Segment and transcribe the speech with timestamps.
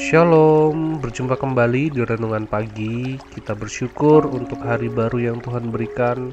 [0.00, 3.20] Shalom, berjumpa kembali di renungan pagi.
[3.20, 6.32] Kita bersyukur untuk hari baru yang Tuhan berikan,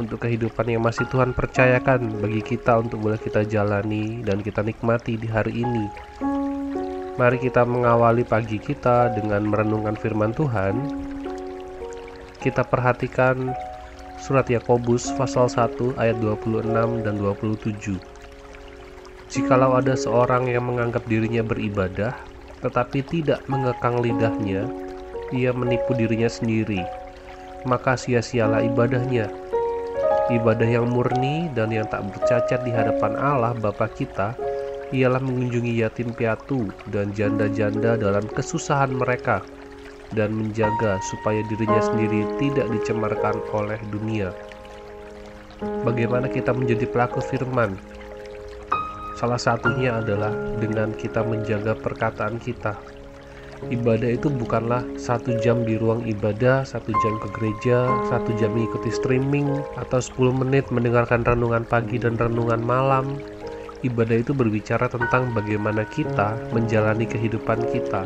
[0.00, 5.20] untuk kehidupan yang masih Tuhan percayakan bagi kita untuk boleh kita jalani dan kita nikmati
[5.20, 5.84] di hari ini.
[7.20, 10.72] Mari kita mengawali pagi kita dengan merenungkan firman Tuhan.
[12.40, 13.52] Kita perhatikan
[14.16, 18.00] surat Yakobus pasal 1 ayat 26 dan 27.
[19.28, 22.32] Jikalau ada seorang yang menganggap dirinya beribadah,
[22.64, 24.64] tetapi tidak mengekang lidahnya,
[25.36, 26.80] ia menipu dirinya sendiri.
[27.68, 29.28] Maka sia-sialah ibadahnya.
[30.32, 34.32] Ibadah yang murni dan yang tak bercacat di hadapan Allah Bapa kita
[34.96, 39.44] ialah mengunjungi yatim piatu dan janda-janda dalam kesusahan mereka
[40.16, 44.32] dan menjaga supaya dirinya sendiri tidak dicemarkan oleh dunia.
[45.84, 47.76] Bagaimana kita menjadi pelaku firman
[49.24, 52.76] Salah satunya adalah dengan kita menjaga perkataan kita.
[53.72, 58.92] Ibadah itu bukanlah satu jam di ruang ibadah, satu jam ke gereja, satu jam mengikuti
[58.92, 59.48] streaming,
[59.80, 63.16] atau 10 menit mendengarkan renungan pagi dan renungan malam.
[63.80, 68.04] Ibadah itu berbicara tentang bagaimana kita menjalani kehidupan kita,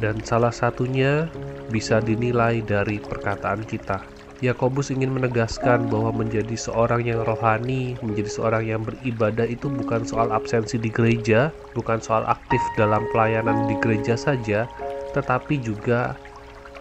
[0.00, 1.28] dan salah satunya
[1.68, 4.13] bisa dinilai dari perkataan kita.
[4.44, 10.28] Yakobus ingin menegaskan bahwa menjadi seorang yang rohani, menjadi seorang yang beribadah itu bukan soal
[10.28, 14.68] absensi di gereja, bukan soal aktif dalam pelayanan di gereja saja,
[15.16, 16.20] tetapi juga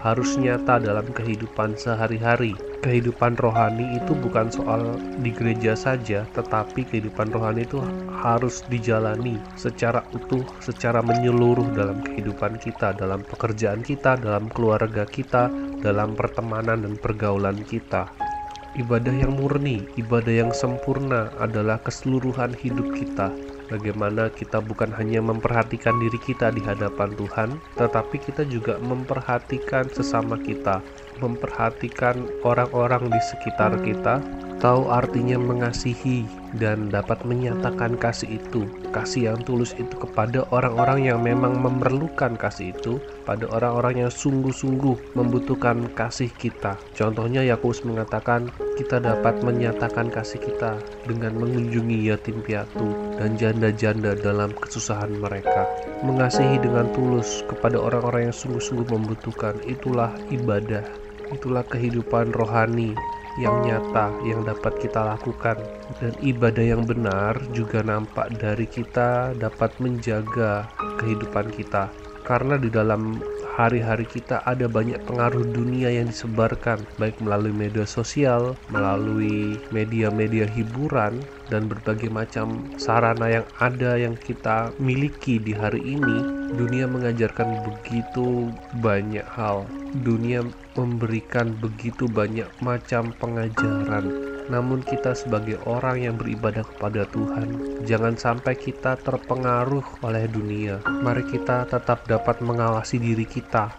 [0.00, 2.56] harus nyata dalam kehidupan sehari-hari.
[2.80, 7.76] Kehidupan rohani itu bukan soal di gereja saja, tetapi kehidupan rohani itu
[8.08, 15.52] harus dijalani secara utuh, secara menyeluruh dalam kehidupan kita, dalam pekerjaan kita, dalam keluarga kita,
[15.84, 18.29] dalam pertemanan dan pergaulan kita.
[18.78, 23.34] Ibadah yang murni, ibadah yang sempurna adalah keseluruhan hidup kita.
[23.66, 30.38] Bagaimana kita bukan hanya memperhatikan diri kita di hadapan Tuhan, tetapi kita juga memperhatikan sesama
[30.38, 30.86] kita,
[31.18, 34.22] memperhatikan orang-orang di sekitar kita,
[34.60, 36.28] tahu artinya mengasihi
[36.60, 42.76] dan dapat menyatakan kasih itu, kasih yang tulus itu kepada orang-orang yang memang memerlukan kasih
[42.76, 46.76] itu, pada orang-orang yang sungguh-sungguh membutuhkan kasih kita.
[46.92, 50.76] Contohnya Yakobus mengatakan kita dapat menyatakan kasih kita
[51.08, 55.64] dengan mengunjungi yatim piatu dan janda-janda dalam kesusahan mereka.
[56.04, 60.84] Mengasihi dengan tulus kepada orang-orang yang sungguh-sungguh membutuhkan itulah ibadah,
[61.32, 62.92] itulah kehidupan rohani
[63.38, 65.60] yang nyata yang dapat kita lakukan.
[66.00, 70.66] Dan ibadah yang benar juga nampak dari kita dapat menjaga
[70.98, 71.92] kehidupan kita.
[72.26, 73.18] Karena di dalam
[73.50, 81.26] hari-hari kita ada banyak pengaruh dunia yang disebarkan baik melalui media sosial, melalui media-media hiburan
[81.50, 86.18] dan berbagai macam sarana yang ada yang kita miliki di hari ini.
[86.54, 89.66] Dunia mengajarkan begitu banyak hal.
[90.06, 90.46] Dunia
[90.78, 94.29] memberikan begitu banyak macam pengajaran.
[94.50, 100.82] Namun kita sebagai orang yang beribadah kepada Tuhan, jangan sampai kita terpengaruh oleh dunia.
[100.82, 103.70] Mari kita tetap dapat mengawasi diri kita.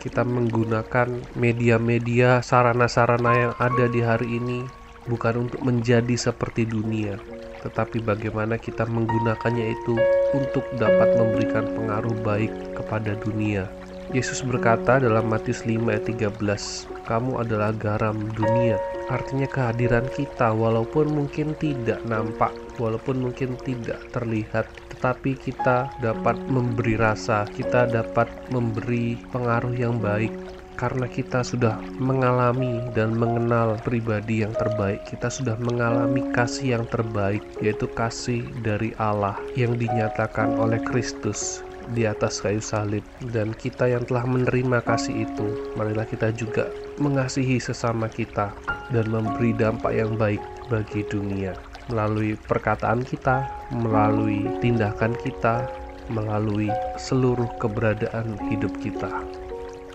[0.00, 4.64] Kita menggunakan media-media sarana-sarana yang ada di hari ini
[5.04, 7.20] bukan untuk menjadi seperti dunia,
[7.60, 9.96] tetapi bagaimana kita menggunakannya itu
[10.32, 13.68] untuk dapat memberikan pengaruh baik kepada dunia.
[14.12, 18.76] Yesus berkata dalam Matius 5 ayat 13, "Kamu adalah garam dunia."
[19.12, 22.48] Artinya kehadiran kita walaupun mungkin tidak nampak,
[22.80, 30.32] walaupun mungkin tidak terlihat, tetapi kita dapat memberi rasa, kita dapat memberi pengaruh yang baik.
[30.74, 37.46] Karena kita sudah mengalami dan mengenal pribadi yang terbaik, kita sudah mengalami kasih yang terbaik,
[37.62, 41.62] yaitu kasih dari Allah yang dinyatakan oleh Kristus
[41.94, 43.06] di atas kayu salib.
[43.22, 45.46] Dan kita yang telah menerima kasih itu
[45.78, 46.66] marilah kita juga
[46.98, 51.56] mengasihi sesama kita dan memberi dampak yang baik bagi dunia.
[51.92, 55.68] Melalui perkataan kita melalui tindakan kita
[56.08, 56.68] melalui
[57.00, 59.08] seluruh keberadaan hidup kita.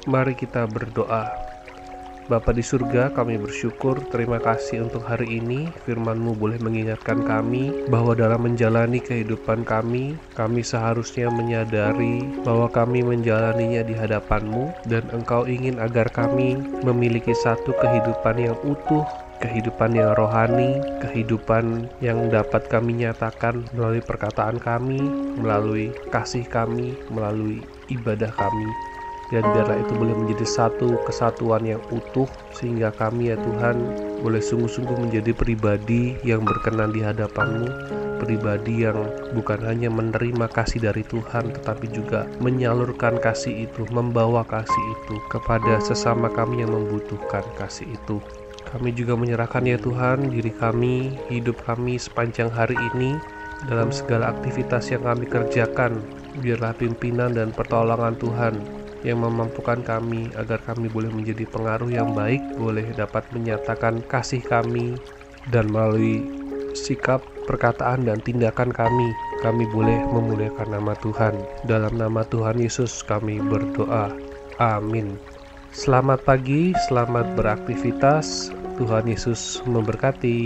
[0.10, 1.49] Mari kita berdoa
[2.30, 5.74] Bapa di surga, kami bersyukur, terima kasih untuk hari ini.
[5.81, 13.81] Firman-Mu boleh mengingatkan kami bahwa dalam menjalani kehidupan kami, kami seharusnya menyadari bahwa kami menjalaninya
[13.81, 16.54] di hadapan-Mu dan Engkau ingin agar kami
[16.86, 19.10] memiliki satu kehidupan yang utuh,
[19.42, 25.02] kehidupan yang rohani, kehidupan yang dapat kami nyatakan melalui perkataan kami,
[25.34, 28.70] melalui kasih kami, melalui ibadah kami
[29.30, 33.78] dan biarlah itu boleh menjadi satu kesatuan yang utuh sehingga kami ya Tuhan
[34.26, 39.00] boleh sungguh-sungguh menjadi pribadi yang berkenan di hadapanmu pribadi yang
[39.31, 45.80] bukan hanya menerima kasih dari Tuhan, tetapi juga menyalurkan kasih itu, membawa kasih itu kepada
[45.80, 48.20] sesama kami yang membutuhkan kasih itu.
[48.70, 53.18] Kami juga menyerahkan ya Tuhan diri kami, hidup kami sepanjang hari ini
[53.66, 55.98] dalam segala aktivitas yang kami kerjakan.
[56.44, 58.54] Biarlah pimpinan dan pertolongan Tuhan
[59.04, 65.00] yang memampukan kami agar kami boleh menjadi pengaruh yang baik, boleh dapat menyatakan kasih kami
[65.50, 66.24] dan melalui
[66.75, 69.10] sikap, perkataan, dan tindakan kami,
[69.42, 71.34] kami boleh memuliakan nama Tuhan.
[71.66, 74.13] Dalam nama Tuhan Yesus kami berdoa.
[74.60, 75.18] Amin.
[75.72, 78.51] Selamat pagi, selamat beraktivitas.
[78.80, 80.40] Tuhan Yesus memberkati.